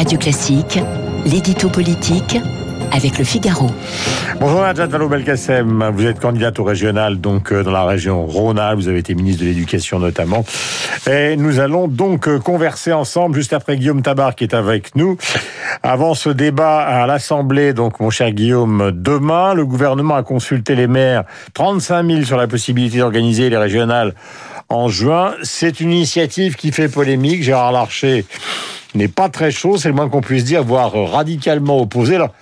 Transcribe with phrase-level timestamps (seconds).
[0.00, 0.78] Radio Classique,
[1.26, 2.38] l'édito politique
[2.90, 3.66] avec le Figaro.
[4.40, 8.88] Bonjour Najat Vallaud-Belkacem, vous êtes candidate au régional donc euh, dans la région Rhône-Alpes, vous
[8.88, 10.42] avez été ministre de l'Éducation notamment.
[11.06, 15.18] Et nous allons donc euh, converser ensemble juste après Guillaume Tabar qui est avec nous.
[15.82, 20.86] Avant ce débat à l'Assemblée, donc mon cher Guillaume, demain, le gouvernement a consulté les
[20.86, 24.14] maires, 35 000 sur la possibilité d'organiser les régionales
[24.70, 25.34] en juin.
[25.42, 27.42] C'est une initiative qui fait polémique.
[27.42, 28.24] Gérard Larcher
[28.94, 32.16] n'est pas très chaud, c'est le moins qu'on puisse dire, voire radicalement opposé.
[32.16, 32.34] Alors,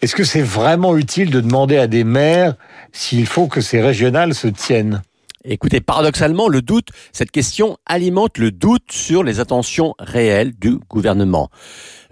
[0.00, 2.54] est-ce que c'est vraiment utile de demander à des maires
[2.92, 5.02] s'il faut que ces régionales se tiennent?
[5.44, 11.50] Écoutez, paradoxalement, le doute, cette question alimente le doute sur les intentions réelles du gouvernement.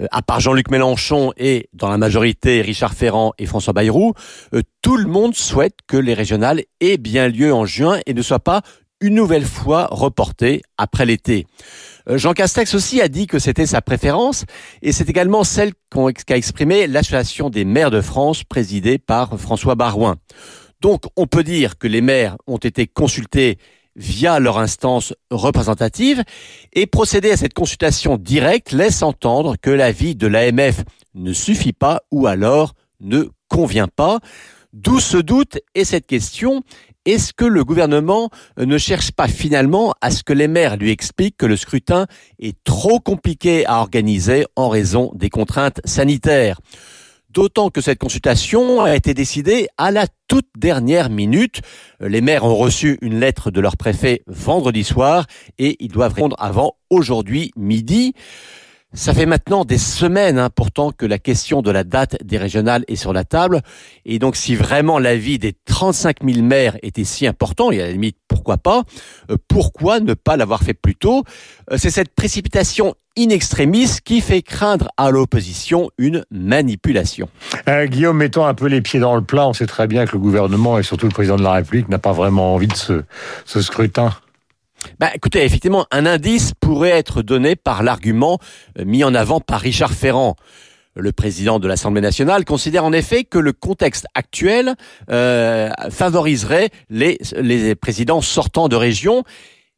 [0.00, 4.14] Euh, à part Jean-Luc Mélenchon et dans la majorité Richard Ferrand et François Bayrou,
[4.52, 8.22] euh, tout le monde souhaite que les régionales aient bien lieu en juin et ne
[8.22, 8.62] soient pas
[9.00, 11.46] une nouvelle fois reportées après l'été.
[12.08, 14.44] Euh, Jean Castex aussi a dit que c'était sa préférence
[14.82, 20.16] et c'est également celle qu'a exprimée l'association des maires de France présidée par François Barouin.
[20.80, 23.58] Donc on peut dire que les maires ont été consultés
[23.96, 26.22] via leur instance représentative
[26.72, 32.02] et procéder à cette consultation directe laisse entendre que l'avis de l'AMF ne suffit pas
[32.10, 34.20] ou alors ne convient pas.
[34.72, 36.62] D'où ce doute et cette question
[37.06, 40.90] est-ce que le gouvernement euh, ne cherche pas finalement à ce que les maires lui
[40.90, 42.06] expliquent que le scrutin
[42.38, 46.60] est trop compliqué à organiser en raison des contraintes sanitaires?
[47.30, 51.60] D'autant que cette consultation a été décidée à la toute dernière minute.
[52.02, 55.26] Euh, les maires ont reçu une lettre de leur préfet vendredi soir
[55.58, 58.14] et ils doivent répondre avant aujourd'hui midi.
[58.92, 62.84] Ça fait maintenant des semaines hein, pourtant que la question de la date des régionales
[62.88, 63.60] est sur la table.
[64.04, 67.92] Et donc si vraiment l'avis des 35 000 maires était si important, et à la
[67.92, 68.82] limite pourquoi pas,
[69.30, 71.22] euh, pourquoi ne pas l'avoir fait plus tôt?
[71.70, 77.28] Euh, C'est cette précipitation in extremis qui fait craindre à l'opposition une manipulation.
[77.68, 79.46] Euh, Guillaume, mettons un peu les pieds dans le plat.
[79.46, 81.98] On sait très bien que le gouvernement et surtout le président de la République n'a
[82.00, 83.04] pas vraiment envie de ce,
[83.44, 84.12] ce scrutin.
[85.00, 88.38] Bah, écoutez, effectivement, un indice pourrait être donné par l'argument
[88.78, 90.36] euh, mis en avant par Richard Ferrand.
[90.94, 94.74] Le président de l'Assemblée nationale considère en effet que le contexte actuel
[95.10, 99.24] euh, favoriserait les, les présidents sortants de région.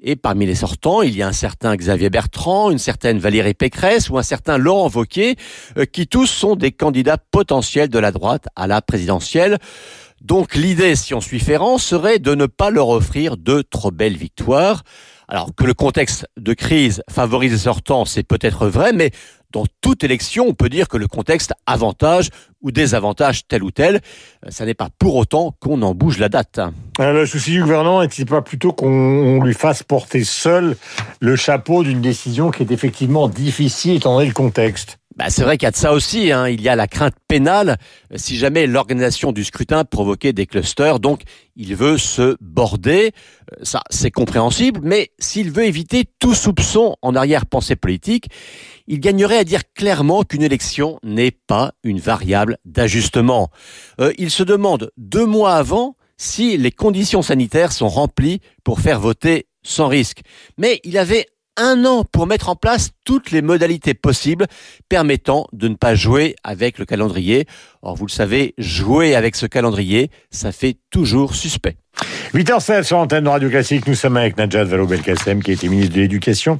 [0.03, 4.11] Et parmi les sortants, il y a un certain Xavier Bertrand, une certaine Valérie Pécresse
[4.11, 5.37] ou un certain Laurent Wauquiez,
[5.79, 9.59] euh, qui tous sont des candidats potentiels de la droite à la présidentielle.
[10.21, 14.17] Donc l'idée, si on suit Ferrand, serait de ne pas leur offrir de trop belles
[14.17, 14.83] victoires.
[15.29, 19.11] Alors que le contexte de crise favorise les sortants, c'est peut-être vrai, mais
[19.53, 22.31] dans toute élection, on peut dire que le contexte avantage
[22.63, 23.97] ou désavantage tel ou tel.
[24.47, 26.61] Euh, ça n'est pas pour autant qu'on en bouge la date.
[27.01, 30.77] Euh, le souci du gouvernement est-il pas plutôt qu'on lui fasse porter seul
[31.21, 34.99] le chapeau d'une décision qui est effectivement difficile étant donné le contexte?
[35.23, 36.33] Bah, c'est vrai qu'il y a de ça aussi.
[36.33, 36.49] Hein.
[36.49, 37.77] Il y a la crainte pénale
[38.13, 40.99] euh, si jamais l'organisation du scrutin provoquait des clusters.
[40.99, 41.23] Donc,
[41.55, 43.13] il veut se border.
[43.53, 44.81] Euh, ça, c'est compréhensible.
[44.83, 48.31] Mais s'il veut éviter tout soupçon en arrière-pensée politique,
[48.89, 53.49] il gagnerait à dire clairement qu'une élection n'est pas une variable d'ajustement.
[54.01, 58.99] Euh, il se demande deux mois avant si les conditions sanitaires sont remplies pour faire
[58.99, 60.23] voter sans risque.
[60.59, 61.27] Mais il avait
[61.57, 64.47] un an pour mettre en place toutes les modalités possibles
[64.89, 67.47] permettant de ne pas jouer avec le calendrier.
[67.83, 71.77] Or, vous le savez, jouer avec ce calendrier, ça fait toujours suspect.
[72.35, 76.01] 8h07 sur l'antenne de Radio Classique, nous sommes avec Najat Vallaud-Belkacem qui été ministre de
[76.01, 76.59] l'Éducation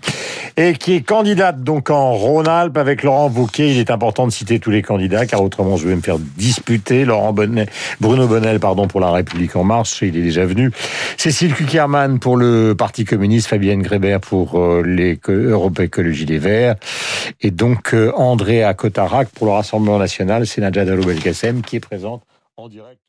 [0.59, 3.71] et qui est candidate donc en Rhône-Alpes avec Laurent Wauquiez.
[3.71, 7.07] Il est important de citer tous les candidats car autrement je vais me faire disputer.
[7.07, 7.69] Laurent Bonnet,
[8.03, 10.73] Bruno Bonnel pardon pour La République en marche, il est déjà venu.
[11.17, 16.75] Cécile Kuckerman pour le Parti communiste, Fabienne Grébert pour euh, les Europe Écologie des Verts
[17.41, 20.47] et donc euh, André Cotarac pour le Rassemblement National.
[20.47, 22.25] C'est Najat Vallaud-Belkacem qui est présente
[22.59, 23.01] en direct.